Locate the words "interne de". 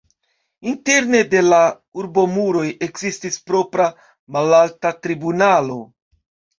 0.69-1.43